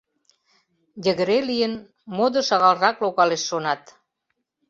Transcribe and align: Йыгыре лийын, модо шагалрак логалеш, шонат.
Йыгыре 1.05 1.39
лийын, 1.49 1.73
модо 2.15 2.39
шагалрак 2.47 2.97
логалеш, 3.03 3.43
шонат. 3.49 3.81